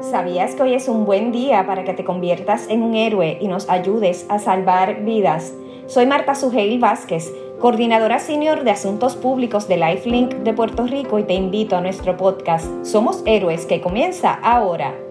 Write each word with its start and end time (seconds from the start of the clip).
¿Sabías 0.00 0.54
que 0.54 0.62
hoy 0.62 0.74
es 0.74 0.88
un 0.88 1.04
buen 1.04 1.30
día 1.30 1.66
para 1.66 1.84
que 1.84 1.92
te 1.92 2.04
conviertas 2.04 2.68
en 2.70 2.82
un 2.82 2.94
héroe 2.94 3.36
y 3.38 3.48
nos 3.48 3.68
ayudes 3.68 4.24
a 4.30 4.38
salvar 4.38 5.04
vidas? 5.04 5.52
Soy 5.86 6.06
Marta 6.06 6.34
Sugeil 6.34 6.78
Vázquez, 6.78 7.30
coordinadora 7.60 8.18
senior 8.18 8.64
de 8.64 8.70
Asuntos 8.70 9.14
Públicos 9.14 9.68
de 9.68 9.76
Lifelink 9.76 10.36
de 10.36 10.54
Puerto 10.54 10.86
Rico 10.86 11.18
y 11.18 11.24
te 11.24 11.34
invito 11.34 11.76
a 11.76 11.82
nuestro 11.82 12.16
podcast 12.16 12.66
Somos 12.82 13.22
Héroes 13.26 13.66
que 13.66 13.82
comienza 13.82 14.32
ahora. 14.32 15.09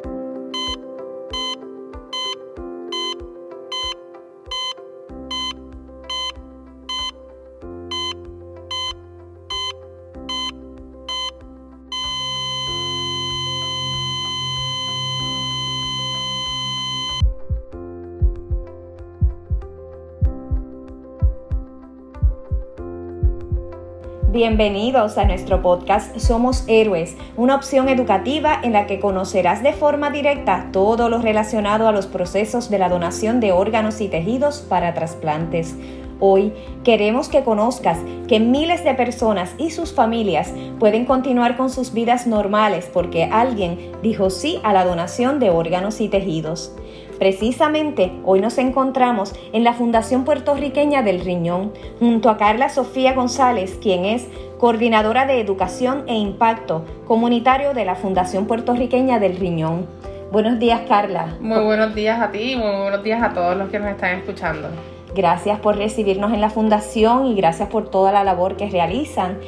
Bienvenidos 24.31 25.17
a 25.17 25.25
nuestro 25.25 25.63
podcast 25.63 26.15
Somos 26.19 26.63
Héroes, 26.67 27.15
una 27.35 27.55
opción 27.55 27.89
educativa 27.89 28.59
en 28.61 28.73
la 28.73 28.85
que 28.85 28.99
conocerás 28.99 29.63
de 29.63 29.73
forma 29.73 30.11
directa 30.11 30.69
todo 30.71 31.09
lo 31.09 31.17
relacionado 31.17 31.87
a 31.87 31.91
los 31.91 32.05
procesos 32.05 32.69
de 32.69 32.77
la 32.77 32.89
donación 32.89 33.39
de 33.39 33.53
órganos 33.53 34.01
y 34.01 34.07
tejidos 34.07 34.59
para 34.59 34.93
trasplantes. 34.93 35.75
Hoy 36.19 36.53
queremos 36.83 37.27
que 37.27 37.43
conozcas 37.43 37.97
que 38.27 38.39
miles 38.39 38.83
de 38.83 38.93
personas 38.93 39.55
y 39.57 39.71
sus 39.71 39.93
familias 39.93 40.53
pueden 40.77 41.05
continuar 41.05 41.57
con 41.57 41.71
sus 41.71 41.91
vidas 41.91 42.27
normales 42.27 42.87
porque 42.93 43.23
alguien 43.23 43.93
dijo 44.03 44.29
sí 44.29 44.59
a 44.63 44.73
la 44.73 44.85
donación 44.85 45.39
de 45.39 45.49
órganos 45.49 46.01
y 46.01 46.07
tejidos. 46.07 46.71
Precisamente 47.19 48.13
hoy 48.23 48.39
nos 48.39 48.57
encontramos 48.57 49.35
en 49.51 49.65
la 49.65 49.73
Fundación 49.73 50.23
Puertorriqueña 50.23 51.03
del 51.03 51.19
Riñón, 51.19 51.73
junto 51.99 52.29
a 52.29 52.37
Carla 52.37 52.69
Sofía 52.69 53.13
González, 53.13 53.77
quien 53.81 54.05
es 54.05 54.25
coordinadora 54.57 55.25
de 55.25 55.41
Educación 55.41 56.05
e 56.07 56.15
Impacto 56.15 56.85
Comunitario 57.05 57.73
de 57.73 57.83
la 57.83 57.95
Fundación 57.95 58.45
Puertorriqueña 58.45 59.19
del 59.19 59.35
Riñón. 59.35 59.85
Buenos 60.31 60.59
días, 60.59 60.81
Carla. 60.87 61.35
Muy 61.41 61.61
buenos 61.61 61.93
días 61.93 62.21
a 62.21 62.31
ti 62.31 62.53
y 62.53 62.55
muy 62.55 62.71
buenos 62.83 63.03
días 63.03 63.21
a 63.21 63.33
todos 63.33 63.57
los 63.57 63.69
que 63.69 63.79
nos 63.79 63.89
están 63.89 64.17
escuchando. 64.17 64.69
Gracias 65.13 65.59
por 65.59 65.75
recibirnos 65.75 66.31
en 66.31 66.39
la 66.39 66.49
Fundación 66.49 67.25
y 67.25 67.35
gracias 67.35 67.67
por 67.67 67.89
toda 67.89 68.13
la 68.13 68.23
labor 68.23 68.55
que 68.55 68.69
realizan. 68.69 69.39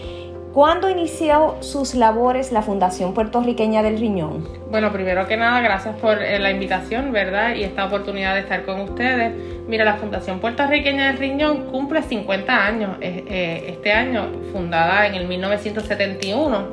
¿Cuándo 0.53 0.89
inició 0.89 1.55
sus 1.61 1.95
labores 1.95 2.51
la 2.51 2.61
Fundación 2.61 3.13
Puertorriqueña 3.13 3.81
del 3.83 3.97
Riñón? 3.97 4.45
Bueno, 4.69 4.91
primero 4.91 5.25
que 5.25 5.37
nada, 5.37 5.61
gracias 5.61 5.95
por 5.95 6.21
eh, 6.21 6.39
la 6.39 6.51
invitación, 6.51 7.13
¿verdad? 7.13 7.55
Y 7.55 7.63
esta 7.63 7.85
oportunidad 7.85 8.33
de 8.33 8.41
estar 8.41 8.65
con 8.65 8.81
ustedes. 8.81 9.31
Mira, 9.69 9.85
la 9.85 9.93
Fundación 9.93 10.41
Puertorriqueña 10.41 11.07
del 11.07 11.19
Riñón 11.19 11.67
cumple 11.67 12.01
50 12.01 12.65
años 12.65 12.97
eh, 12.99 13.63
este 13.69 13.93
año, 13.93 14.27
fundada 14.51 15.07
en 15.07 15.15
el 15.15 15.25
1971, 15.25 16.67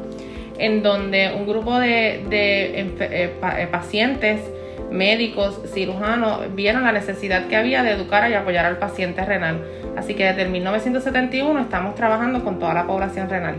en 0.58 0.82
donde 0.82 1.32
un 1.38 1.46
grupo 1.46 1.78
de, 1.78 2.24
eh, 2.32 3.68
pacientes 3.70 4.40
médicos, 4.90 5.60
cirujanos, 5.72 6.54
vieron 6.54 6.84
la 6.84 6.92
necesidad 6.92 7.46
que 7.46 7.56
había 7.56 7.82
de 7.82 7.92
educar 7.92 8.30
y 8.30 8.34
apoyar 8.34 8.66
al 8.66 8.78
paciente 8.78 9.24
renal. 9.24 9.64
Así 9.96 10.14
que 10.14 10.24
desde 10.24 10.42
el 10.42 10.50
1971 10.50 11.60
estamos 11.60 11.94
trabajando 11.94 12.44
con 12.44 12.58
toda 12.58 12.74
la 12.74 12.86
población 12.86 13.28
renal. 13.28 13.56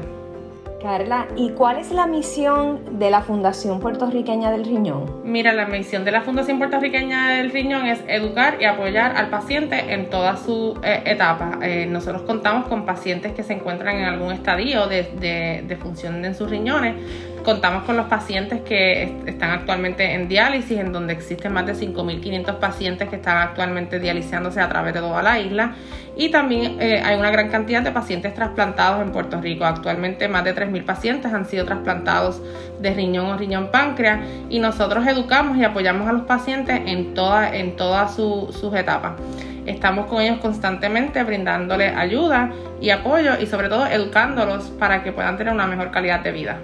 Carla, 0.82 1.28
¿y 1.36 1.50
cuál 1.50 1.78
es 1.78 1.92
la 1.92 2.08
misión 2.08 3.00
de 3.00 3.12
la 3.12 3.22
Fundación 3.22 3.82
Puertorriqueña 3.82 4.50
del 4.50 4.64
Riñón? 4.64 5.22
Mira, 5.26 5.52
la 5.52 5.66
misión 5.66 6.06
de 6.06 6.12
la 6.12 6.22
Fundación 6.22 6.58
Puertorriqueña 6.58 7.32
del 7.32 7.52
Riñón 7.52 7.86
es 7.86 8.02
educar 8.08 8.58
y 8.62 8.66
apoyar 8.66 9.18
al 9.18 9.30
paciente 9.30 9.94
en 9.94 10.10
toda 10.10 10.38
su 10.38 10.80
eh, 10.82 11.02
etapa. 11.06 11.60
Eh, 11.62 11.86
nosotros 11.86 12.22
contamos 12.22 12.68
con 12.68 12.86
pacientes 12.86 13.34
que 13.34 13.44
se 13.44 13.54
encuentran 13.54 13.98
en 13.98 14.06
algún 14.06 14.32
estadio 14.32 14.88
de, 14.88 15.64
de 15.68 15.76
función 15.76 16.23
en 16.23 16.34
sus 16.34 16.50
riñones, 16.50 16.95
Contamos 17.44 17.83
con 17.83 17.95
los 17.95 18.08
pacientes 18.08 18.61
que 18.61 19.04
están 19.26 19.52
actualmente 19.52 20.14
en 20.14 20.27
diálisis, 20.27 20.77
en 20.77 20.92
donde 20.92 21.14
existen 21.14 21.54
más 21.54 21.66
de 21.66 21.73
5.500 21.73 22.60
pacientes 22.60 23.10
que 23.10 23.16
están 23.16 23.38
actualmente 23.38 24.00
dializándose 24.00 24.60
a 24.60 24.67
través 24.67 24.94
de 24.94 25.00
toda 25.00 25.23
la 25.23 25.39
isla. 25.39 25.73
Y 26.17 26.30
también 26.30 26.82
eh, 26.82 27.02
hay 27.04 27.17
una 27.17 27.32
gran 27.32 27.50
cantidad 27.50 27.82
de 27.82 27.92
pacientes 27.92 28.33
trasplantados 28.33 29.02
en 29.02 29.11
Puerto 29.11 29.39
Rico. 29.39 29.64
Actualmente 29.64 30.27
más 30.27 30.44
de 30.44 30.54
3.000 30.54 30.83
pacientes 30.83 31.33
han 31.33 31.45
sido 31.45 31.66
trasplantados 31.66 32.42
de 32.82 32.94
riñón 32.94 33.27
o 33.27 33.38
riñón 33.38 33.71
páncreas. 33.71 34.20
Y 34.50 34.60
nosotros 34.60 35.08
educamos 35.08 35.58
y 35.58 35.64
apoyamos 35.64 36.08
a 36.10 36.11
los 36.11 36.23
pacientes 36.23 36.82
en, 36.86 37.14
toda, 37.14 37.56
en 37.56 37.76
todas 37.77 38.16
sus 38.16 38.73
etapas. 38.73 39.14
Estamos 39.66 40.08
con 40.08 40.21
ellos 40.21 40.39
constantemente 40.39 41.23
brindándoles 41.23 41.95
ayuda 41.95 42.52
y 42.82 42.89
apoyo 42.89 43.39
y 43.39 43.45
sobre 43.45 43.70
todo 43.70 43.86
educándolos 43.86 44.66
para 44.71 45.04
que 45.04 45.11
puedan 45.11 45.38
tener 45.38 45.54
una 45.54 45.67
mejor 45.67 45.92
calidad 45.92 46.21
de 46.21 46.32
vida. 46.32 46.58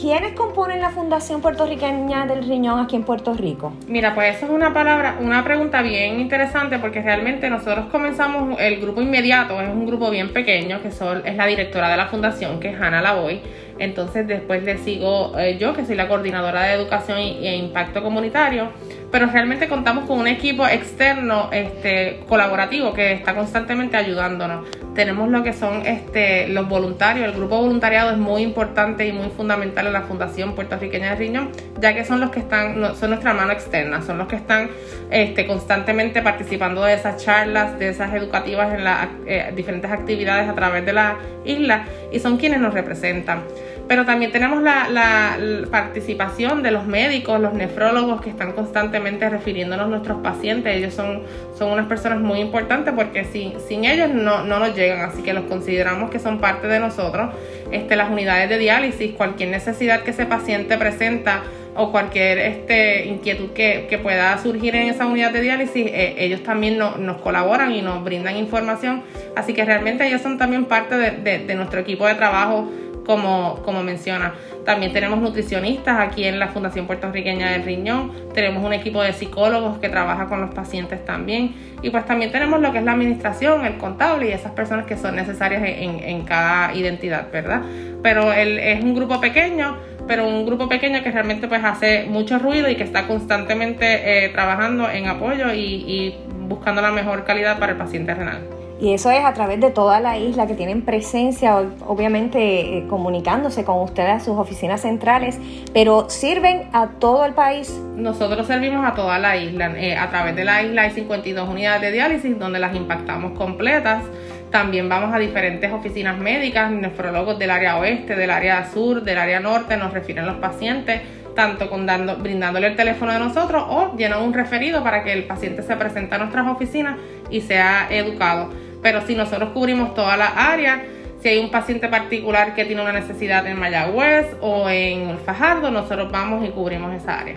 ¿Quiénes 0.00 0.34
componen 0.34 0.80
la 0.80 0.90
Fundación 0.90 1.40
Puertorriqueña 1.40 2.24
del 2.24 2.44
Riñón 2.44 2.78
aquí 2.78 2.94
en 2.94 3.02
Puerto 3.02 3.34
Rico? 3.34 3.72
Mira, 3.88 4.14
pues 4.14 4.36
esa 4.36 4.46
es 4.46 4.52
una 4.52 4.72
palabra, 4.72 5.16
una 5.20 5.42
pregunta 5.42 5.82
bien 5.82 6.20
interesante 6.20 6.78
porque 6.78 7.02
realmente 7.02 7.50
nosotros 7.50 7.86
comenzamos 7.90 8.60
el 8.60 8.80
grupo 8.80 9.02
inmediato, 9.02 9.60
es 9.60 9.68
un 9.68 9.86
grupo 9.86 10.08
bien 10.08 10.32
pequeño 10.32 10.80
que 10.82 10.92
son, 10.92 11.26
es 11.26 11.34
la 11.34 11.46
directora 11.46 11.88
de 11.88 11.96
la 11.96 12.06
fundación, 12.06 12.60
que 12.60 12.68
es 12.68 12.80
Hannah 12.80 13.02
Lavoy. 13.02 13.40
Entonces 13.78 14.26
después 14.26 14.62
le 14.62 14.78
sigo 14.78 15.38
eh, 15.38 15.56
yo, 15.58 15.74
que 15.74 15.84
soy 15.84 15.96
la 15.96 16.08
coordinadora 16.08 16.62
de 16.64 16.74
educación 16.74 17.18
e 17.18 17.56
impacto 17.56 18.02
comunitario 18.02 18.70
pero 19.10 19.26
realmente 19.26 19.68
contamos 19.68 20.04
con 20.04 20.18
un 20.18 20.26
equipo 20.26 20.66
externo 20.66 21.48
este, 21.52 22.20
colaborativo 22.28 22.92
que 22.92 23.12
está 23.12 23.34
constantemente 23.34 23.96
ayudándonos. 23.96 24.66
Tenemos 24.94 25.30
lo 25.30 25.42
que 25.42 25.52
son 25.52 25.86
este, 25.86 26.48
los 26.48 26.68
voluntarios, 26.68 27.26
el 27.26 27.32
grupo 27.32 27.56
voluntariado 27.56 28.10
es 28.10 28.18
muy 28.18 28.42
importante 28.42 29.06
y 29.06 29.12
muy 29.12 29.30
fundamental 29.30 29.86
en 29.86 29.92
la 29.94 30.02
Fundación 30.02 30.54
Puertorriqueña 30.54 31.10
de 31.10 31.16
Riñón, 31.16 31.50
ya 31.80 31.94
que 31.94 32.04
son 32.04 32.20
los 32.20 32.30
que 32.30 32.40
están, 32.40 32.96
son 32.96 33.10
nuestra 33.10 33.32
mano 33.32 33.52
externa, 33.52 34.02
son 34.02 34.18
los 34.18 34.28
que 34.28 34.36
están 34.36 34.68
este, 35.10 35.46
constantemente 35.46 36.20
participando 36.20 36.82
de 36.82 36.94
esas 36.94 37.24
charlas, 37.24 37.78
de 37.78 37.88
esas 37.88 38.12
educativas 38.12 38.74
en 38.74 38.84
las 38.84 39.08
eh, 39.26 39.52
diferentes 39.56 39.90
actividades 39.90 40.48
a 40.48 40.54
través 40.54 40.84
de 40.84 40.92
la 40.92 41.16
isla 41.44 41.86
y 42.12 42.18
son 42.18 42.36
quienes 42.36 42.60
nos 42.60 42.74
representan. 42.74 43.42
Pero 43.88 44.04
también 44.04 44.30
tenemos 44.30 44.62
la, 44.62 45.38
participación 45.70 46.62
de 46.62 46.70
los 46.70 46.86
médicos, 46.86 47.40
los 47.40 47.54
nefrólogos 47.54 48.20
que 48.20 48.28
están 48.28 48.52
constantemente 48.52 49.28
refiriéndonos 49.30 49.86
a 49.86 49.88
nuestros 49.88 50.18
pacientes. 50.18 50.76
Ellos 50.76 50.92
son, 50.92 51.22
son 51.56 51.72
unas 51.72 51.86
personas 51.86 52.20
muy 52.20 52.40
importantes 52.40 52.92
porque 52.94 53.24
sin, 53.24 53.58
sin 53.60 53.86
ellos 53.86 54.10
no, 54.10 54.44
no 54.44 54.58
nos 54.58 54.76
llegan, 54.76 55.00
así 55.00 55.22
que 55.22 55.32
los 55.32 55.44
consideramos 55.44 56.10
que 56.10 56.18
son 56.18 56.38
parte 56.38 56.66
de 56.66 56.80
nosotros. 56.80 57.30
Este, 57.72 57.96
las 57.96 58.10
unidades 58.10 58.50
de 58.50 58.58
diálisis, 58.58 59.12
cualquier 59.12 59.48
necesidad 59.48 60.02
que 60.02 60.10
ese 60.10 60.26
paciente 60.26 60.76
presenta 60.76 61.42
o 61.74 61.90
cualquier 61.90 62.38
este, 62.38 63.06
inquietud 63.06 63.50
que, 63.50 64.00
pueda 64.02 64.36
surgir 64.38 64.74
en 64.74 64.88
esa 64.88 65.06
unidad 65.06 65.32
de 65.32 65.40
diálisis, 65.40 65.86
eh, 65.86 66.16
ellos 66.18 66.42
también 66.42 66.76
nos 66.76 67.16
colaboran 67.18 67.72
y 67.72 67.80
nos 67.80 68.04
brindan 68.04 68.36
información. 68.36 69.02
Así 69.34 69.54
que 69.54 69.64
realmente 69.64 70.06
ellos 70.06 70.20
son 70.20 70.36
también 70.36 70.66
parte 70.66 70.96
de, 70.96 71.38
de 71.38 71.54
nuestro 71.54 71.80
equipo 71.80 72.06
de 72.06 72.16
trabajo 72.16 72.68
como, 73.08 73.62
como 73.64 73.82
menciona. 73.82 74.34
También 74.66 74.92
tenemos 74.92 75.18
nutricionistas 75.18 75.98
aquí 75.98 76.24
en 76.24 76.38
la 76.38 76.48
Fundación 76.48 76.86
Puertorriqueña 76.86 77.52
del 77.52 77.62
Riñón, 77.62 78.12
tenemos 78.34 78.62
un 78.62 78.74
equipo 78.74 79.02
de 79.02 79.14
psicólogos 79.14 79.78
que 79.78 79.88
trabaja 79.88 80.26
con 80.26 80.42
los 80.42 80.54
pacientes 80.54 81.02
también 81.06 81.54
y 81.80 81.88
pues 81.88 82.04
también 82.04 82.30
tenemos 82.32 82.60
lo 82.60 82.70
que 82.70 82.78
es 82.78 82.84
la 82.84 82.92
administración, 82.92 83.64
el 83.64 83.78
contable 83.78 84.28
y 84.28 84.32
esas 84.32 84.52
personas 84.52 84.84
que 84.84 84.98
son 84.98 85.16
necesarias 85.16 85.62
en, 85.64 86.00
en 86.00 86.22
cada 86.26 86.74
identidad, 86.74 87.32
¿verdad? 87.32 87.62
Pero 88.02 88.30
el, 88.34 88.58
es 88.58 88.84
un 88.84 88.94
grupo 88.94 89.22
pequeño, 89.22 89.78
pero 90.06 90.28
un 90.28 90.44
grupo 90.44 90.68
pequeño 90.68 91.02
que 91.02 91.10
realmente 91.10 91.48
pues 91.48 91.64
hace 91.64 92.04
mucho 92.04 92.38
ruido 92.38 92.68
y 92.68 92.76
que 92.76 92.84
está 92.84 93.06
constantemente 93.06 94.26
eh, 94.26 94.28
trabajando 94.28 94.90
en 94.90 95.06
apoyo 95.06 95.54
y, 95.54 95.60
y 95.64 96.18
buscando 96.46 96.82
la 96.82 96.90
mejor 96.90 97.24
calidad 97.24 97.58
para 97.58 97.72
el 97.72 97.78
paciente 97.78 98.12
renal. 98.12 98.57
Y 98.80 98.92
eso 98.92 99.10
es 99.10 99.24
a 99.24 99.32
través 99.34 99.60
de 99.60 99.70
toda 99.70 99.98
la 99.98 100.18
isla 100.18 100.46
que 100.46 100.54
tienen 100.54 100.82
presencia, 100.82 101.56
obviamente 101.84 102.78
eh, 102.78 102.86
comunicándose 102.88 103.64
con 103.64 103.80
ustedes 103.80 104.10
a 104.10 104.20
sus 104.20 104.36
oficinas 104.36 104.82
centrales, 104.82 105.38
pero 105.72 106.08
sirven 106.08 106.68
a 106.72 106.86
todo 107.00 107.24
el 107.24 107.32
país. 107.32 107.76
Nosotros 107.96 108.46
servimos 108.46 108.86
a 108.86 108.94
toda 108.94 109.18
la 109.18 109.36
isla. 109.36 109.72
Eh, 109.76 109.96
a 109.96 110.08
través 110.10 110.36
de 110.36 110.44
la 110.44 110.62
isla 110.62 110.82
hay 110.82 110.90
52 110.92 111.48
unidades 111.48 111.80
de 111.80 111.90
diálisis 111.90 112.38
donde 112.38 112.60
las 112.60 112.76
impactamos 112.76 113.36
completas. 113.36 114.04
También 114.52 114.88
vamos 114.88 115.12
a 115.12 115.18
diferentes 115.18 115.72
oficinas 115.72 116.16
médicas, 116.16 116.70
nefrólogos 116.70 117.36
del 117.38 117.50
área 117.50 117.78
oeste, 117.78 118.14
del 118.14 118.30
área 118.30 118.64
sur, 118.70 119.02
del 119.02 119.18
área 119.18 119.40
norte, 119.40 119.76
nos 119.76 119.92
refieren 119.92 120.24
los 120.24 120.36
pacientes 120.36 121.02
tanto 121.34 121.70
con 121.70 121.86
dando, 121.86 122.16
brindándole 122.16 122.66
el 122.66 122.74
teléfono 122.74 123.12
de 123.12 123.20
nosotros 123.20 123.64
o 123.68 123.96
llenan 123.96 124.22
un 124.22 124.34
referido 124.34 124.82
para 124.82 125.04
que 125.04 125.12
el 125.12 125.22
paciente 125.22 125.62
se 125.62 125.76
presente 125.76 126.16
a 126.16 126.18
nuestras 126.18 126.48
oficinas 126.48 126.96
y 127.30 127.42
sea 127.42 127.86
educado 127.90 128.50
pero 128.82 129.00
si 129.06 129.14
nosotros 129.14 129.50
cubrimos 129.50 129.94
toda 129.94 130.16
la 130.16 130.26
área, 130.26 130.84
si 131.20 131.28
hay 131.28 131.38
un 131.38 131.50
paciente 131.50 131.88
particular 131.88 132.54
que 132.54 132.64
tiene 132.64 132.82
una 132.82 132.92
necesidad 132.92 133.46
en 133.46 133.58
Mayagüez 133.58 134.36
o 134.40 134.68
en 134.68 135.18
Fajardo, 135.18 135.70
nosotros 135.70 136.10
vamos 136.12 136.46
y 136.46 136.50
cubrimos 136.50 136.94
esa 136.94 137.18
área. 137.18 137.36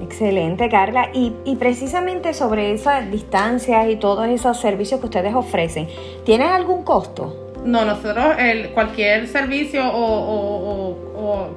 Excelente, 0.00 0.68
Carla. 0.68 1.08
Y, 1.14 1.32
y, 1.44 1.56
precisamente 1.56 2.34
sobre 2.34 2.72
esas 2.72 3.10
distancias 3.10 3.88
y 3.88 3.96
todos 3.96 4.28
esos 4.28 4.60
servicios 4.60 5.00
que 5.00 5.06
ustedes 5.06 5.34
ofrecen, 5.34 5.88
¿tienen 6.24 6.48
algún 6.48 6.84
costo? 6.84 7.46
No, 7.66 7.84
nosotros 7.84 8.36
el, 8.38 8.70
cualquier 8.70 9.26
servicio 9.26 9.82
o, 9.92 10.85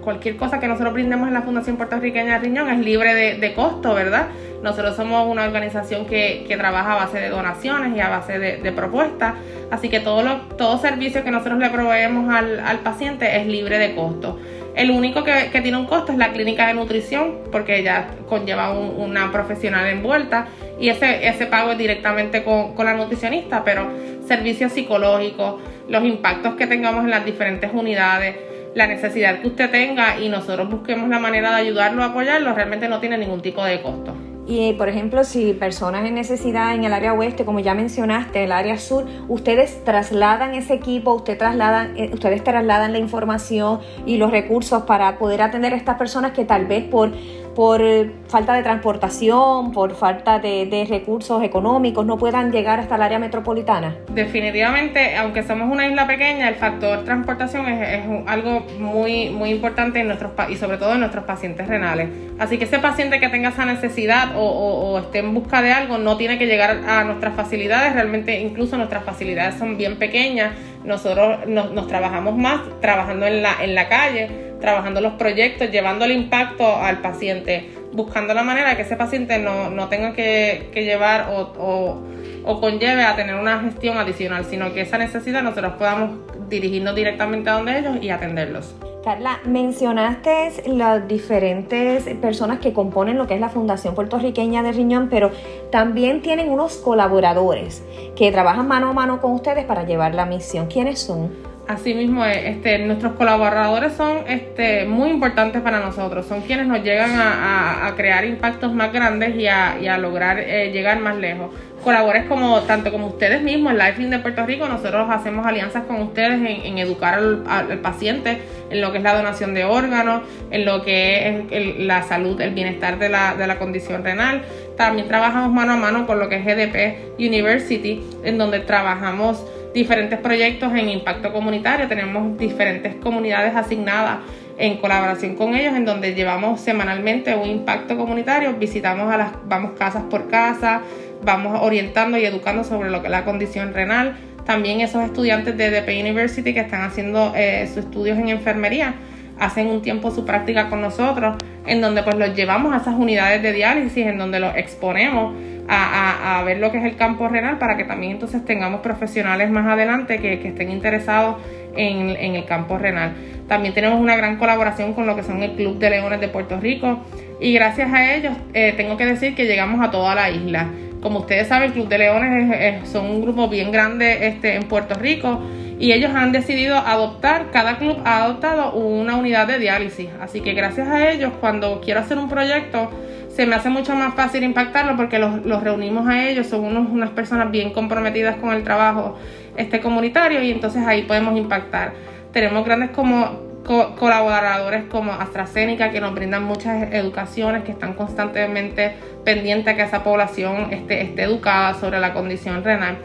cualquier 0.02 0.38
cosa 0.38 0.60
que 0.60 0.68
nosotros 0.68 0.94
brindemos 0.94 1.28
en 1.28 1.34
la 1.34 1.42
Fundación 1.42 1.78
Puertorriqueña 1.78 2.34
de 2.34 2.40
Riñón 2.40 2.70
es 2.70 2.80
libre 2.80 3.14
de, 3.38 3.54
costo, 3.54 3.94
¿verdad? 3.94 4.28
Nosotros 4.62 4.96
somos 4.96 5.28
una 5.28 5.46
organización 5.46 6.06
que, 6.06 6.46
trabaja 6.58 6.94
a 6.94 7.06
base 7.06 7.20
de 7.20 7.30
donaciones 7.30 7.96
y 7.96 8.00
a 8.00 8.10
base 8.10 8.40
de, 8.40 8.72
propuestas, 8.72 9.36
así 9.72 9.90
que 9.90 10.00
todo, 10.00 10.22
lo, 10.24 10.38
todo 10.58 10.78
servicio 10.78 11.24
que 11.24 11.32
nosotros 11.32 11.60
le 11.60 11.70
proveemos 11.70 12.34
al, 12.34 12.60
al 12.60 12.80
paciente 12.80 13.38
es 13.40 13.48
libre 13.48 13.78
de 13.78 13.96
costo. 13.96 14.38
El 14.76 14.92
único 14.92 15.24
que, 15.24 15.50
tiene 15.62 15.78
un 15.78 15.86
costo 15.86 16.12
es 16.12 16.18
la 16.18 16.32
clínica 16.32 16.68
de 16.68 16.74
nutrición, 16.74 17.40
porque 17.52 17.84
ya 17.84 18.12
conlleva 18.28 18.72
una 18.72 19.32
profesional 19.32 19.86
envuelta 19.88 20.48
y 20.80 20.90
ese, 20.90 21.28
ese 21.28 21.48
pago 21.48 21.72
es 21.72 21.78
directamente 21.78 22.44
con, 22.44 22.76
con 22.76 22.86
la 22.86 22.94
nutricionista, 22.94 23.64
pero 23.66 23.90
servicios 24.26 24.72
psicológicos, 24.72 25.56
los 25.90 26.04
impactos 26.06 26.56
que 26.56 26.68
tengamos 26.68 27.04
en 27.04 27.10
las 27.10 27.26
diferentes 27.26 27.72
unidades, 27.74 28.38
la 28.76 28.88
necesidad 28.88 29.42
que 29.42 29.48
usted 29.48 29.72
tenga 29.72 30.20
y 30.20 30.30
nosotros 30.30 30.70
busquemos 30.70 31.10
la 31.10 31.20
manera 31.20 31.50
de 31.52 31.62
ayudarlo, 31.62 32.04
apoyarlo, 32.04 32.54
realmente 32.54 32.88
no 32.88 33.00
tiene 33.00 33.18
ningún 33.18 33.42
tipo 33.42 33.64
de 33.64 33.82
costo. 33.82 34.14
Y, 34.52 34.74
por 34.74 34.90
ejemplo, 34.90 35.24
si 35.24 35.54
personas 35.54 36.08
en 36.08 36.16
necesidad 36.16 36.74
en 36.74 36.84
el 36.84 36.92
área 36.92 37.14
oeste, 37.14 37.46
como 37.46 37.60
ya 37.60 37.76
mencionaste, 37.76 38.44
el 38.44 38.52
área 38.52 38.80
sur, 38.80 39.06
ustedes 39.28 39.84
trasladan 39.84 40.56
ese 40.56 40.74
equipo, 40.74 41.14
usted 41.14 41.38
trasladan, 41.38 41.96
eh, 41.96 42.10
ustedes 42.12 42.44
trasladan 42.44 42.92
la 42.92 42.98
información 42.98 43.80
y 44.08 44.18
los 44.18 44.32
recursos 44.32 44.84
para 44.84 45.20
poder 45.20 45.44
atender 45.44 45.74
a 45.74 45.76
estas 45.76 45.98
personas 45.98 46.32
que 46.32 46.46
tal 46.46 46.66
vez 46.66 46.84
por 46.84 47.12
por 47.60 47.84
falta 48.30 48.54
de 48.54 48.64
transportación, 48.64 49.74
por 49.74 49.94
falta 49.94 50.40
de, 50.40 50.88
recursos 50.90 51.44
económicos, 51.44 52.06
no 52.06 52.18
puedan 52.18 52.54
llegar 52.54 52.80
hasta 52.80 52.96
el 52.96 53.02
área 53.02 53.20
metropolitana? 53.20 53.98
Definitivamente, 54.14 55.18
aunque 55.18 55.44
somos 55.44 55.70
una 55.70 55.86
isla 55.86 56.08
pequeña, 56.08 56.48
el 56.48 56.56
factor 56.56 57.04
transportación 57.04 57.68
es, 57.68 58.02
algo 58.28 58.66
muy, 58.80 59.30
muy 59.32 59.50
importante 59.50 60.00
en 60.00 60.08
nuestros 60.08 60.32
y 60.50 60.56
sobre 60.56 60.78
todo 60.78 60.94
en 60.94 61.02
nuestros 61.02 61.26
pacientes 61.26 61.68
renales. 61.68 62.08
Así 62.40 62.58
que 62.58 62.64
ese 62.64 62.80
paciente 62.80 63.20
que 63.20 63.28
tenga 63.28 63.50
esa 63.50 63.66
necesidad 63.66 64.30
o, 64.38 64.98
esté 64.98 65.20
en 65.20 65.34
busca 65.34 65.62
de 65.62 65.74
algo 65.74 65.98
no 65.98 66.16
tiene 66.16 66.38
que 66.38 66.46
llegar 66.46 66.80
a 66.88 67.04
nuestras 67.04 67.36
facilidades, 67.36 67.94
realmente 67.94 68.40
incluso 68.40 68.78
nuestras 68.78 69.04
facilidades 69.04 69.56
son 69.56 69.76
bien 69.76 69.98
pequeñas, 69.98 70.54
nosotros 70.86 71.46
nos, 71.46 71.74
nos 71.74 71.88
trabajamos 71.88 72.38
más 72.38 72.62
trabajando 72.80 73.26
en 73.26 73.42
la, 73.44 73.62
en 73.62 73.76
la 73.76 73.90
calle 73.90 74.49
trabajando 74.60 75.02
los 75.02 75.14
proyectos, 75.14 75.72
llevando 75.72 76.06
el 76.06 76.12
impacto 76.12 76.76
al 76.76 77.00
paciente, 77.00 77.70
buscando 77.94 78.34
la 78.34 78.44
manera 78.44 78.76
que 78.76 78.84
ese 78.84 78.96
paciente 78.96 79.40
no, 79.40 79.88
tenga 79.88 80.14
que, 80.14 80.70
llevar 80.74 81.30
o, 81.32 82.02
o, 82.44 82.60
conlleve 82.60 83.04
a 83.04 83.16
tener 83.16 83.36
una 83.36 83.60
gestión 83.62 83.98
adicional, 83.98 84.46
sino 84.46 84.74
que 84.74 84.82
esa 84.82 84.98
necesidad 84.98 85.44
nosotros 85.44 85.74
podamos 85.74 86.12
dirigirnos 86.50 86.96
directamente 86.96 87.50
a 87.50 87.54
donde 87.54 87.80
ellos 87.80 87.98
y 88.02 88.10
atenderlos. 88.10 88.76
Carla, 89.04 89.40
mencionaste 89.46 90.52
las 90.68 91.08
diferentes 91.08 92.04
personas 92.16 92.60
que 92.60 92.74
componen 92.74 93.18
lo 93.18 93.28
que 93.28 93.36
es 93.36 93.40
la 93.40 93.48
Fundación 93.48 93.96
Puertorriqueña 93.96 94.62
de 94.62 94.74
Riñón, 94.74 95.08
pero 95.10 95.32
también 95.72 96.22
tienen 96.22 96.50
unos 96.50 96.76
colaboradores 96.76 97.82
que 98.18 98.30
trabajan 98.32 98.68
mano 98.68 98.90
a 98.90 98.94
mano 98.94 99.22
con 99.22 99.32
ustedes 99.32 99.64
para 99.64 99.84
llevar 99.84 100.16
la 100.16 100.26
misión. 100.26 100.68
¿Quiénes 100.68 101.00
son? 101.00 101.49
Asimismo, 101.70 102.26
este, 102.26 102.80
nuestros 102.80 103.14
colaboradores 103.14 103.94
son 103.94 104.24
este, 104.28 104.86
muy 104.86 105.12
importantes 105.12 105.62
para 105.62 105.80
nosotros, 105.80 106.26
son 106.26 106.42
quienes 106.42 106.66
nos 106.66 106.82
llegan 106.82 107.12
a, 107.14 107.94
crear 107.96 108.26
impactos 108.26 108.74
más 108.74 108.92
grandes 108.92 109.36
y 109.36 109.46
a, 109.46 109.98
lograr 110.00 110.40
eh, 110.40 110.72
llegar 110.72 111.00
más 111.00 111.18
lejos. 111.18 111.52
Colabores 111.84 112.26
como 112.26 112.62
tanto 112.62 112.92
como 112.92 113.06
ustedes 113.06 113.44
mismos, 113.44 113.74
en 113.74 113.78
Lifeline 113.78 114.18
de 114.18 114.20
Puerto 114.20 114.48
Rico, 114.48 114.68
nosotros 114.68 115.12
hacemos 115.12 115.46
alianzas 115.46 115.84
con 115.84 116.02
ustedes 116.02 116.40
en, 116.42 116.80
educar 116.80 117.20
al, 117.20 117.78
paciente 117.84 118.40
en 118.72 118.82
lo 118.82 118.92
que 118.92 118.98
es 118.98 119.04
la 119.04 119.16
donación 119.16 119.54
de 119.54 119.66
órganos, 119.66 120.24
en 120.50 120.66
lo 120.66 120.82
que 120.82 121.46
es 121.52 121.86
la 121.86 122.02
salud, 122.02 122.42
el 122.42 122.56
bienestar 122.56 122.98
de 122.98 123.10
la, 123.10 123.36
de 123.36 123.46
la 123.46 123.60
condición 123.60 124.04
renal. 124.04 124.42
También 124.76 125.08
trabajamos 125.08 125.52
mano 125.52 125.74
a 125.74 125.78
mano 125.78 126.08
con 126.08 126.18
lo 126.18 126.30
que 126.30 126.38
es 126.38 126.46
GDP 126.46 127.20
University, 127.20 128.02
en 128.24 128.40
donde 128.40 128.60
trabajamos 128.60 129.46
diferentes 129.74 130.20
proyectos 130.20 130.74
en 130.74 130.90
impacto 130.90 131.32
comunitario, 131.32 131.88
tenemos 131.88 132.38
diferentes 132.38 132.96
comunidades 132.96 133.56
asignadas 133.56 134.20
en 134.58 134.78
colaboración 134.78 135.36
con 135.36 135.56
ellos, 135.56 135.74
en 135.76 135.86
donde 135.86 136.14
llevamos 136.14 136.60
semanalmente 136.60 137.34
un 137.36 137.48
impacto 137.48 137.98
comunitario, 137.98 138.54
visitamos 138.54 139.12
a 139.12 139.18
las, 139.18 139.32
vamos 139.46 139.72
casas 139.78 140.04
por 140.10 140.30
casa, 140.30 140.82
vamos 141.24 141.60
orientando 141.62 142.18
y 142.18 142.26
educando 142.26 142.64
sobre 142.64 142.90
lo 142.90 143.02
que 143.02 143.08
es 143.08 143.12
la 143.12 143.24
condición 143.24 143.74
renal. 143.74 144.18
También 144.46 144.82
esos 144.82 145.04
estudiantes 145.04 145.56
de 145.56 145.70
DP 145.70 146.02
University 146.02 146.54
que 146.54 146.60
están 146.60 146.82
haciendo 146.82 147.34
eh, 147.36 147.68
sus 147.68 147.86
estudios 147.86 148.18
en 148.18 148.30
enfermería, 148.30 148.96
hacen 149.40 149.68
un 149.68 149.82
tiempo 149.82 150.12
su 150.12 150.26
práctica 150.26 150.70
con 150.70 150.82
nosotros, 150.82 151.38
en 151.66 151.80
donde 151.82 152.04
pues 152.04 152.18
los 152.18 152.36
llevamos 152.36 152.74
a 152.74 152.78
esas 152.78 152.96
unidades 152.96 153.42
de 153.42 153.54
diálisis, 153.54 154.08
en 154.08 154.18
donde 154.18 154.40
los 154.40 154.56
exponemos 154.58 155.34
a, 155.70 156.42
ver 156.46 156.58
lo 156.58 156.72
que 156.72 156.80
es 156.80 156.86
el 156.86 156.96
campo 156.96 157.28
renal 157.28 157.60
para 157.60 157.78
que 157.78 157.84
también 157.84 158.14
entonces 158.14 158.44
tengamos 158.44 158.82
profesionales 158.82 159.52
más 159.52 159.68
adelante 159.68 160.20
que, 160.20 160.34
estén 160.34 160.72
interesados 160.72 161.38
en, 161.76 162.10
el 162.10 162.46
campo 162.46 162.78
renal. 162.78 163.14
También 163.48 163.74
tenemos 163.74 164.00
una 164.00 164.16
gran 164.16 164.38
colaboración 164.38 164.94
con 164.94 165.06
lo 165.06 165.16
que 165.16 165.24
son 165.24 165.44
el 165.44 165.52
Club 165.54 165.78
de 165.80 165.92
Leones 165.92 166.20
de 166.20 166.28
Puerto 166.28 166.60
Rico 166.60 167.00
y 167.40 167.54
gracias 167.54 167.94
a 167.94 168.14
ellos 168.16 168.34
eh, 168.54 168.74
tengo 168.76 168.98
que 168.98 169.06
decir 169.06 169.36
que 169.36 169.46
llegamos 169.46 169.86
a 169.86 169.92
toda 169.92 170.16
la 170.16 170.30
isla. 170.30 170.68
Como 171.02 171.20
ustedes 171.20 171.48
saben, 171.48 171.70
el 171.70 171.74
Club 171.74 171.88
de 171.88 171.98
Leones 171.98 172.90
son 172.90 173.06
un 173.06 173.22
grupo 173.22 173.48
bien 173.48 173.72
grande 173.72 174.28
este, 174.28 174.56
en 174.56 174.64
Puerto 174.64 174.96
Rico 174.96 175.42
y 175.80 175.94
ellos 175.94 176.12
han 176.14 176.34
decidido 176.34 176.76
adoptar, 176.76 177.52
cada 177.52 177.78
club 177.78 177.98
ha 178.04 178.24
adoptado 178.26 178.74
una 178.74 179.16
unidad 179.16 179.48
de 179.48 179.60
diálisis. 179.60 180.10
Así 180.20 180.42
que 180.42 180.54
gracias 180.54 180.90
a 180.90 181.10
ellos, 181.10 181.32
cuando 181.40 181.80
quiero 181.80 182.02
hacer 182.02 182.18
un 182.18 182.28
proyecto, 182.28 182.92
se 183.34 183.46
me 183.46 183.56
hace 183.56 183.70
mucho 183.70 183.96
más 183.96 184.14
fácil 184.14 184.44
impactarlo 184.44 184.98
porque 184.98 185.20
los, 185.20 185.64
reunimos 185.64 186.06
a 186.06 186.28
ellos, 186.28 186.48
son 186.48 186.66
unos, 186.66 186.90
unas 186.90 187.12
personas 187.12 187.50
bien 187.50 187.72
comprometidas 187.72 188.36
con 188.36 188.52
el 188.52 188.66
trabajo 188.66 189.18
este 189.56 189.80
comunitario 189.80 190.44
y 190.44 190.52
entonces 190.52 190.86
ahí 190.86 191.04
podemos 191.04 191.38
impactar. 191.38 191.94
Tenemos 192.34 192.66
grandes 192.66 192.90
como 192.90 193.48
colaboradores 193.64 194.84
como 194.86 195.14
AstraZeneca 195.14 195.92
que 195.92 196.02
nos 196.02 196.14
brindan 196.14 196.44
muchas 196.44 196.92
educaciones, 196.92 197.64
que 197.64 197.72
están 197.72 197.94
constantemente 197.94 198.96
pendientes 199.24 199.74
a 199.74 199.78
que 199.78 199.84
esa 199.84 200.04
población 200.04 200.74
esté, 200.74 201.04
esté 201.04 201.24
educada 201.24 201.76
sobre 201.76 202.00
la 202.00 202.14
condición 202.14 202.64
renal 202.64 202.98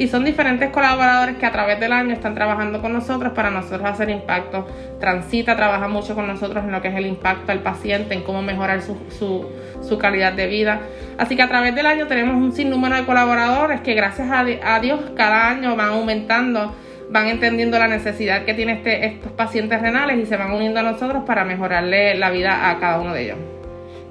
y 0.00 0.08
son 0.08 0.24
diferentes 0.24 0.70
colaboradores 0.70 1.36
que 1.36 1.44
a 1.44 1.52
través 1.52 1.78
del 1.78 1.92
año 1.92 2.14
están 2.14 2.34
trabajando 2.34 2.80
con 2.80 2.94
nosotros 2.94 3.34
para 3.34 3.50
nosotros 3.50 3.82
hacer 3.84 4.08
impacto. 4.08 4.66
Transita 4.98 5.56
trabaja 5.56 5.88
mucho 5.88 6.14
con 6.14 6.26
nosotros 6.26 6.64
en 6.64 6.72
lo 6.72 6.80
que 6.80 6.88
es 6.88 6.94
el 6.94 7.04
impacto 7.04 7.52
al 7.52 7.58
paciente, 7.58 8.14
en 8.14 8.22
cómo 8.22 8.40
mejorar 8.40 8.80
su, 8.80 8.96
su, 9.10 9.46
su 9.82 9.98
calidad 9.98 10.32
de 10.32 10.46
vida. 10.46 10.80
Así 11.18 11.36
que 11.36 11.42
a 11.42 11.48
través 11.48 11.74
del 11.74 11.84
año 11.84 12.06
tenemos 12.06 12.36
un 12.36 12.52
sinnúmero 12.52 12.96
de 12.96 13.04
colaboradores 13.04 13.82
que 13.82 13.92
gracias 13.92 14.30
a, 14.30 14.80
Dios 14.80 15.00
cada 15.14 15.50
año 15.50 15.76
van 15.76 15.90
aumentando 15.90 16.74
van 17.10 17.26
entendiendo 17.26 17.78
la 17.78 17.88
necesidad 17.88 18.46
que 18.46 18.54
tienen 18.54 18.78
este, 18.78 19.04
estos 19.04 19.32
pacientes 19.32 19.82
renales 19.82 20.16
y 20.18 20.24
se 20.24 20.38
van 20.38 20.52
uniendo 20.52 20.80
a 20.80 20.82
nosotros 20.82 21.24
para 21.26 21.44
mejorarle 21.44 22.14
la 22.14 22.30
vida 22.30 22.70
a 22.70 22.78
cada 22.78 23.00
uno 23.00 23.12
de 23.12 23.24
ellos. 23.24 23.59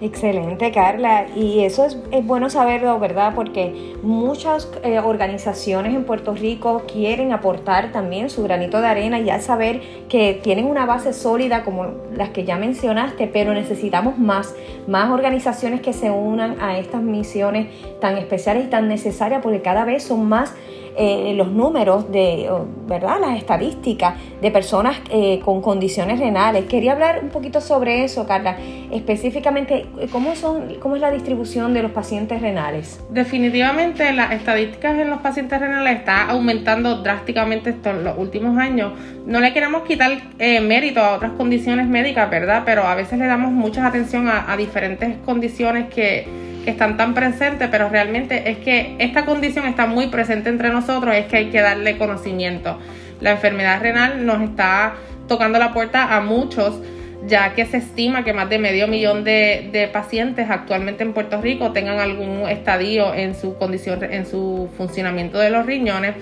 Excelente, 0.02 0.72
Carla. 0.72 1.28
Y 1.36 1.66
eso 1.66 1.86
es, 1.86 1.98
bueno 2.26 2.50
saberlo, 2.50 2.98
¿verdad? 3.00 3.34
Porque 3.36 3.96
muchas 4.02 4.72
eh, 4.84 5.00
organizaciones 5.00 5.94
en 5.94 6.06
Puerto 6.06 6.34
Rico 6.34 6.84
quieren 6.92 7.34
aportar 7.34 7.92
también 7.92 8.30
su 8.30 8.44
granito 8.44 8.80
de 8.80 8.88
arena 8.88 9.20
y 9.20 9.26
ya 9.26 9.42
saber 9.42 9.82
que 10.08 10.40
tienen 10.42 10.68
una 10.68 10.86
base 10.86 11.12
sólida 11.12 11.66
como 11.66 11.88
las 12.16 12.30
que 12.30 12.46
ya 12.46 12.58
mencionaste, 12.58 13.28
pero 13.28 13.54
necesitamos 13.54 14.18
más, 14.18 14.56
más 14.88 15.12
organizaciones 15.12 15.82
que 15.82 15.92
se 15.92 16.10
unan 16.10 16.56
a 16.62 16.78
estas 16.78 17.02
misiones 17.02 17.68
tan 18.00 18.18
especiales 18.18 18.66
y 18.66 18.70
tan 18.70 18.88
necesarias 18.88 19.42
porque 19.44 19.62
cada 19.62 19.84
vez 19.84 20.04
son 20.04 20.30
más 20.30 20.54
eh, 21.02 21.34
los 21.34 21.50
números 21.50 22.12
de, 22.12 22.50
¿verdad? 22.86 23.22
Las 23.22 23.38
estadísticas 23.38 24.16
de 24.42 24.52
personas 24.52 24.98
eh, 25.10 25.40
con 25.46 25.62
condiciones 25.62 26.20
renales. 26.20 26.66
Quería 26.66 26.92
hablar 26.92 27.22
un 27.24 27.30
poquito 27.30 27.62
sobre 27.62 28.04
eso, 28.04 28.28
Carla. 28.28 28.58
Específicamente, 28.92 29.86
¿cómo, 30.12 30.36
son, 30.36 30.76
¿cómo 30.82 30.96
es 30.96 31.02
la 31.02 31.10
distribución 31.10 31.74
de 31.74 31.84
los 31.84 31.92
pacientes 31.92 32.42
renales? 32.42 33.00
Definitivamente 33.10 34.12
las 34.12 34.34
estadísticas 34.34 35.00
en 35.00 35.10
los 35.10 35.20
pacientes 35.20 35.58
renales 35.58 36.00
está 36.00 36.30
aumentando 36.30 37.02
drásticamente 37.02 37.70
estos 37.70 37.96
los 38.04 38.18
últimos 38.18 38.58
años. 38.58 38.92
No 39.26 39.40
le 39.40 39.54
queremos 39.54 39.84
quitar 39.84 40.12
eh, 40.38 40.60
mérito 40.60 41.00
a 41.00 41.16
otras 41.16 41.32
condiciones 41.32 41.88
médicas, 41.88 42.30
¿verdad? 42.30 42.64
Pero 42.66 42.84
a 42.84 42.96
veces 42.96 43.20
le 43.20 43.26
damos 43.26 43.54
mucha 43.54 43.88
atención 43.88 44.28
a 44.28 44.58
diferentes 44.58 45.16
condiciones 45.26 45.88
que 45.88 46.49
que 46.64 46.72
están 46.72 46.98
tan 46.98 47.14
presentes, 47.14 47.68
pero 47.70 47.90
realmente 47.90 48.50
es 48.50 48.58
que 48.58 48.96
esta 49.00 49.26
condición 49.26 49.66
está 49.66 49.86
muy 49.86 50.08
presente 50.08 50.50
entre 50.50 50.70
nosotros, 50.70 51.16
es 51.16 51.26
que 51.26 51.38
hay 51.38 51.50
que 51.50 51.62
darle 51.62 51.98
conocimiento. 51.98 52.78
La 53.22 53.32
enfermedad 53.32 53.82
renal 53.82 54.26
nos 54.26 54.42
está 54.42 54.96
tocando 55.28 55.60
la 55.60 55.74
puerta 55.74 56.16
a 56.16 56.22
muchos 56.22 56.80
ya 57.28 57.54
que 57.54 57.66
se 57.66 57.78
estima 57.78 58.24
que 58.24 58.34
más 58.34 58.50
de 58.50 58.60
medio 58.60 58.88
millón 58.88 59.24
de, 59.24 59.90
pacientes 59.92 60.50
actualmente 60.50 61.04
en 61.04 61.14
Puerto 61.14 61.42
Rico 61.42 61.72
tengan 61.72 62.00
algún 62.00 62.48
estadio 62.48 63.14
en 63.14 63.36
su 63.36 63.56
condición, 63.56 64.04
en 64.04 64.26
su 64.26 64.70
funcionamiento 64.78 65.38
de 65.40 65.50
los 65.50 65.66
riñones. 65.66 66.16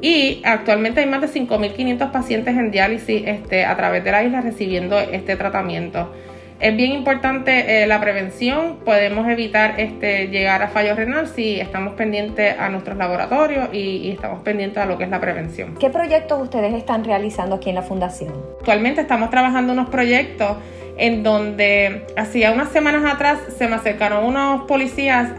Y 0.00 0.40
actualmente 0.44 1.00
hay 1.00 1.06
más 1.06 1.20
de 1.20 1.28
5.500 1.28 2.12
pacientes 2.12 2.56
en 2.56 2.70
diálisis 2.70 3.22
este, 3.26 3.64
a 3.64 3.76
través 3.76 4.04
de 4.04 4.12
la 4.12 4.22
isla 4.22 4.40
recibiendo 4.40 4.98
este 4.98 5.34
tratamiento. 5.34 6.12
Es 6.60 6.76
bien 6.76 6.90
importante 6.90 7.82
eh, 7.82 7.86
la 7.86 8.00
prevención, 8.00 8.78
podemos 8.84 9.28
evitar 9.28 9.78
este, 9.78 10.26
llegar 10.26 10.60
a 10.60 10.68
fallo 10.68 10.96
renal 10.96 11.28
si 11.28 11.60
estamos 11.60 11.94
pendientes 11.94 12.58
a 12.58 12.68
nuestros 12.68 12.96
laboratorios 12.96 13.68
y, 13.72 13.78
y, 13.78 14.10
estamos 14.10 14.42
pendientes 14.42 14.78
a 14.78 14.86
lo 14.86 14.98
que 14.98 15.04
es 15.04 15.10
la 15.10 15.20
prevención. 15.20 15.76
¿Qué 15.78 15.88
proyectos 15.88 16.42
ustedes 16.42 16.74
están 16.74 17.04
realizando 17.04 17.54
aquí 17.54 17.68
en 17.68 17.76
la 17.76 17.82
Fundación? 17.82 18.34
Actualmente 18.58 19.00
estamos 19.02 19.30
trabajando 19.30 19.72
unos 19.72 19.88
proyectos 19.88 20.56
en 20.96 21.22
donde 21.22 22.06
hacía 22.16 22.50
unas 22.50 22.70
semanas 22.70 23.04
atrás 23.04 23.38
se 23.56 23.68
me 23.68 23.76
acercaron 23.76 24.24
unos 24.24 24.64
policías 24.64 25.30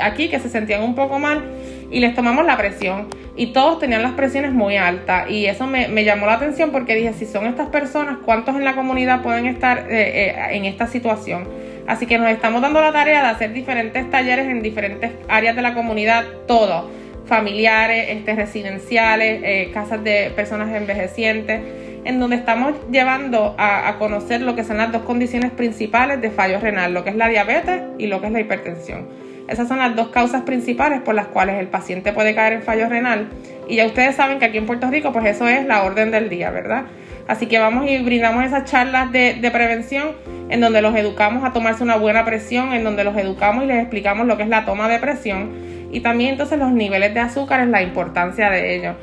aquí 0.00 0.30
que 0.30 0.40
se 0.40 0.48
sentían 0.48 0.82
un 0.82 0.94
poco 0.94 1.18
mal 1.18 1.44
y 1.90 2.00
les 2.00 2.14
tomamos 2.14 2.44
la 2.44 2.56
presión 2.56 3.08
y 3.36 3.52
todos 3.52 3.78
tenían 3.78 4.02
las 4.02 4.12
presiones 4.12 4.52
muy 4.52 4.76
altas 4.76 5.30
y 5.30 5.46
eso 5.46 5.66
me, 5.66 6.04
llamó 6.04 6.26
la 6.26 6.34
atención 6.34 6.70
porque 6.70 6.94
dije, 6.94 7.12
si 7.14 7.26
son 7.26 7.46
estas 7.46 7.68
personas, 7.68 8.18
¿cuántos 8.24 8.56
en 8.56 8.64
la 8.64 8.74
comunidad 8.74 9.22
pueden 9.22 9.46
estar 9.46 9.86
eh, 9.90 10.30
eh, 10.30 10.34
en 10.50 10.64
esta 10.64 10.86
situación? 10.86 11.46
Así 11.86 12.06
que 12.06 12.18
nos 12.18 12.28
estamos 12.30 12.60
dando 12.60 12.80
la 12.80 12.92
tarea 12.92 13.22
de 13.22 13.28
hacer 13.28 13.52
diferentes 13.52 14.10
talleres 14.10 14.48
en 14.48 14.62
diferentes 14.62 15.12
áreas 15.28 15.56
de 15.56 15.62
la 15.62 15.72
comunidad, 15.72 16.24
todo, 16.46 16.90
familiares, 17.26 18.06
este, 18.10 18.34
residenciales, 18.34 19.40
eh, 19.44 19.70
casas 19.72 20.04
de 20.04 20.30
personas 20.34 20.74
envejecientes 20.74 21.60
en 22.04 22.20
donde 22.20 22.36
estamos 22.36 22.74
llevando 22.90 23.54
a, 23.58 23.96
conocer 23.98 24.40
lo 24.40 24.54
que 24.54 24.64
son 24.64 24.78
las 24.78 24.92
dos 24.92 25.02
condiciones 25.02 25.50
principales 25.50 26.20
de 26.20 26.30
fallo 26.30 26.58
renal, 26.58 26.94
lo 26.94 27.04
que 27.04 27.10
es 27.10 27.16
la 27.16 27.28
diabetes 27.28 27.82
y 27.98 28.06
lo 28.06 28.20
que 28.20 28.28
es 28.28 28.32
la 28.32 28.40
hipertensión. 28.40 29.27
Esas 29.48 29.66
son 29.66 29.78
las 29.78 29.96
dos 29.96 30.08
causas 30.08 30.42
principales 30.42 31.00
por 31.00 31.14
las 31.14 31.26
cuales 31.26 31.58
el 31.58 31.68
paciente 31.68 32.12
puede 32.12 32.34
caer 32.34 32.52
en 32.52 32.62
fallo 32.62 32.88
renal. 32.88 33.28
Y 33.68 33.76
ya 33.76 33.86
ustedes 33.86 34.14
saben 34.14 34.38
que 34.38 34.44
aquí 34.44 34.58
en 34.58 34.66
Puerto 34.66 34.90
Rico, 34.90 35.12
pues 35.12 35.24
eso 35.26 35.48
es 35.48 35.66
la 35.66 35.82
orden 35.82 36.10
del 36.10 36.28
día, 36.28 36.50
¿verdad? 36.50 36.84
Así 37.26 37.46
que 37.46 37.58
vamos 37.58 37.90
y 37.90 37.98
brindamos 37.98 38.44
esas 38.44 38.64
charlas 38.64 39.10
de, 39.12 39.34
de, 39.34 39.50
prevención 39.50 40.12
en 40.48 40.60
donde 40.60 40.80
los 40.80 40.94
educamos 40.96 41.44
a 41.44 41.52
tomarse 41.52 41.82
una 41.82 41.96
buena 41.96 42.24
presión, 42.24 42.72
en 42.72 42.84
donde 42.84 43.04
los 43.04 43.16
educamos 43.16 43.64
y 43.64 43.66
les 43.66 43.78
explicamos 43.78 44.26
lo 44.26 44.36
que 44.36 44.44
es 44.44 44.48
la 44.48 44.64
toma 44.64 44.88
de 44.88 44.98
presión 44.98 45.50
y 45.90 46.00
también 46.00 46.32
entonces 46.32 46.58
los 46.58 46.72
niveles 46.72 47.14
de 47.14 47.20
azúcar, 47.20 47.60
es 47.60 47.68
la 47.68 47.82
importancia 47.82 48.50
de 48.50 48.76
ello 48.76 48.94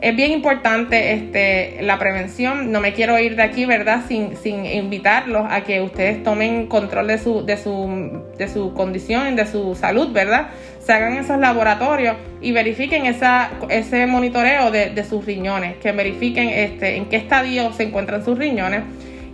es 0.00 0.16
bien 0.16 0.32
importante 0.32 1.12
este, 1.12 1.82
la 1.82 1.98
prevención. 1.98 2.72
No 2.72 2.80
me 2.80 2.92
quiero 2.94 3.18
ir 3.18 3.36
de 3.36 3.42
aquí, 3.42 3.66
¿verdad? 3.66 4.02
Sin, 4.08 4.36
sin 4.36 4.64
invitarlos 4.64 5.46
a 5.50 5.62
que 5.62 5.82
ustedes 5.82 6.22
tomen 6.22 6.66
control 6.66 7.06
de 7.08 7.18
su, 7.18 7.44
de 7.44 7.56
su, 7.56 8.22
de 8.38 8.48
su 8.48 8.72
condición, 8.72 9.36
de 9.36 9.46
su 9.46 9.74
salud, 9.74 10.10
¿verdad? 10.12 10.48
Se 10.80 10.92
hagan 10.92 11.18
esos 11.18 11.38
laboratorios 11.38 12.16
y 12.40 12.52
verifiquen 12.52 13.04
esa, 13.04 13.50
ese 13.68 14.06
monitoreo 14.06 14.70
de, 14.70 15.04
sus 15.04 15.26
riñones, 15.26 15.76
que 15.76 15.92
verifiquen 15.92 16.48
este, 16.48 16.96
en 16.96 17.06
qué 17.06 17.16
estadio 17.16 17.72
se 17.72 17.82
encuentran 17.84 18.24
sus 18.24 18.38
riñones 18.38 18.82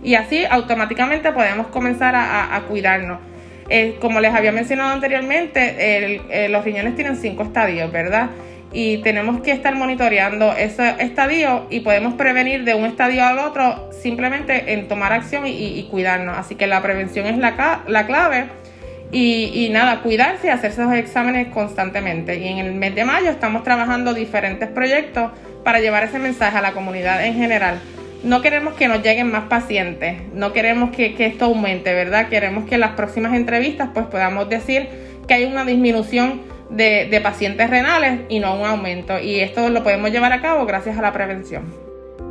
y 0.03 0.15
así 0.15 0.43
automáticamente 0.49 1.31
podemos 1.31 1.67
comenzar 1.67 2.15
a, 2.15 2.61
cuidarnos. 2.67 3.19
Eh, 3.69 3.97
como 3.99 4.21
les 4.21 4.33
había 4.33 4.51
mencionado 4.51 4.93
anteriormente, 4.93 5.75
eh, 5.77 6.49
los 6.49 6.63
riñones 6.63 6.95
tienen 6.95 7.17
cinco 7.17 7.43
estadios, 7.43 7.91
¿verdad? 7.91 8.29
Y 8.79 8.99
tenemos 8.99 9.41
que 9.41 9.49
estar 9.49 9.73
monitoreando 9.73 10.53
ese 10.53 10.97
estadio 10.99 11.65
y 11.71 11.79
podemos 11.79 12.13
prevenir 12.13 12.63
de 12.63 12.75
un 12.75 12.85
estadio 12.85 13.25
al 13.25 13.39
otro 13.39 13.89
simplemente 13.91 14.71
en 14.73 14.87
tomar 14.87 15.13
acción 15.13 15.47
y, 15.47 15.81
cuidarnos. 15.89 16.37
Así 16.37 16.53
que 16.53 16.67
la 16.67 16.79
prevención 16.83 17.25
es 17.25 17.39
la, 17.39 17.81
la 17.87 18.05
clave. 18.05 18.45
Y, 19.11 19.49
y, 19.51 19.69
nada, 19.69 20.01
cuidarse 20.01 20.45
y 20.45 20.49
hacerse 20.51 20.83
los 20.83 20.93
exámenes 20.93 21.47
constantemente. 21.47 22.37
Y 22.37 22.47
en 22.49 22.59
el 22.59 22.75
mes 22.75 22.93
de 22.93 23.03
mayo 23.03 23.31
estamos 23.31 23.63
trabajando 23.63 24.13
diferentes 24.13 24.69
proyectos 24.69 25.31
para 25.63 25.79
llevar 25.79 26.03
ese 26.03 26.19
mensaje 26.19 26.55
a 26.55 26.61
la 26.61 26.73
comunidad 26.73 27.25
en 27.25 27.33
general. 27.33 27.79
No 28.23 28.43
queremos 28.43 28.75
que 28.75 28.87
nos 28.87 29.01
lleguen 29.01 29.31
más 29.31 29.45
pacientes, 29.45 30.21
no 30.35 30.53
queremos 30.53 30.95
que, 30.95 31.15
que 31.15 31.25
esto 31.25 31.45
aumente, 31.45 31.95
¿verdad? 31.95 32.29
Queremos 32.29 32.69
que 32.69 32.75
en 32.75 32.81
las 32.81 32.91
próximas 32.91 33.33
entrevistas 33.33 33.89
pues 33.91 34.05
podamos 34.05 34.47
decir 34.49 34.87
que 35.27 35.33
hay 35.33 35.45
una 35.45 35.65
disminución 35.65 36.56
de, 36.69 37.19
pacientes 37.21 37.69
renales 37.69 38.21
y 38.29 38.39
no 38.39 38.55
un 38.55 38.65
aumento. 38.65 39.19
Y 39.19 39.39
esto 39.39 39.69
lo 39.69 39.83
podemos 39.83 40.11
llevar 40.11 40.33
a 40.33 40.41
cabo 40.41 40.65
gracias 40.65 40.97
a 40.97 41.01
la 41.01 41.13
prevención. 41.13 41.86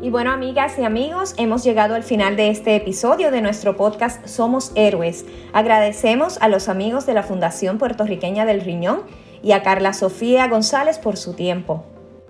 Y 0.00 0.10
bueno, 0.10 0.30
amigas 0.30 0.78
y 0.78 0.84
amigos, 0.84 1.34
hemos 1.38 1.64
llegado 1.64 1.96
al 1.96 2.04
final 2.04 2.36
de 2.36 2.50
este 2.50 2.76
episodio 2.76 3.32
de 3.32 3.42
nuestro 3.42 3.76
podcast 3.76 4.24
Somos 4.28 4.70
Héroes. 4.76 5.26
Agradecemos 5.52 6.38
a 6.40 6.46
los 6.46 6.68
amigos 6.68 7.04
de 7.04 7.14
la 7.14 7.24
Fundación 7.24 7.78
Puertorriqueña 7.78 8.46
del 8.46 8.60
Riñón 8.60 9.02
y 9.42 9.52
a 9.52 9.64
Carla 9.64 9.92
Sofía 9.92 10.46
González 10.46 11.00
por 11.00 11.16
su 11.16 11.34
tiempo. 11.34 11.84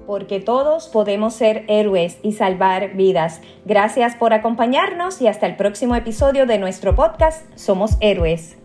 Porque 0.07 0.41
todos 0.41 0.89
podemos 0.89 1.35
ser 1.35 1.67
héroes 1.69 2.17
y 2.23 2.33
salvar 2.33 2.95
vidas. 2.95 3.43
Gracias 3.67 4.17
por 4.17 4.33
acompañarnos 4.33 5.21
y 5.21 5.27
hasta 5.27 5.45
el 5.45 5.57
próximo 5.57 5.95
episodio 5.95 6.47
de 6.47 6.57
nuestro 6.57 6.95
podcast 6.95 7.45
Somos 7.55 7.99
Héroes. 8.01 8.58